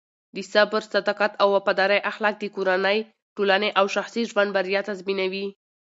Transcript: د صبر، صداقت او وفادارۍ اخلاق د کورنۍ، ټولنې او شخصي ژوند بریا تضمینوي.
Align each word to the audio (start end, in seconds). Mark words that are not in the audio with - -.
د 0.35 0.37
صبر، 0.51 0.81
صداقت 0.93 1.31
او 1.41 1.47
وفادارۍ 1.55 1.99
اخلاق 2.11 2.35
د 2.39 2.43
کورنۍ، 2.55 2.97
ټولنې 3.35 3.69
او 3.79 3.85
شخصي 3.95 4.21
ژوند 4.29 4.51
بریا 4.55 4.81
تضمینوي. 4.89 5.47